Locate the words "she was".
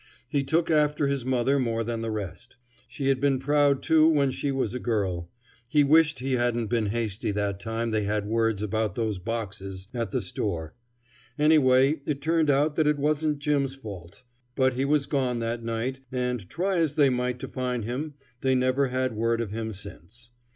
4.31-4.73